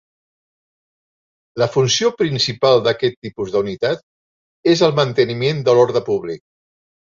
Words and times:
La 1.63 1.67
funció 1.75 2.09
principal 2.23 2.81
d'aquest 2.89 3.19
tipus 3.27 3.53
d'unitats 3.57 4.73
és 4.75 4.85
el 4.91 4.99
manteniment 5.03 5.65
de 5.69 5.81
l'ordre 5.81 6.07
públic. 6.13 6.47